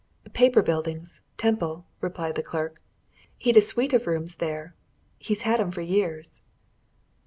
[0.33, 2.81] "Paper Buildings, Temple," replied the clerk.
[3.37, 4.73] "He'd a suite of rooms there
[5.19, 6.41] he's had 'em for years."